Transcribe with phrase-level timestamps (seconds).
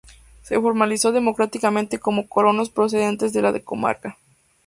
[0.41, 4.17] Se formalizó demográficamente con colonos procedentes de la comarca.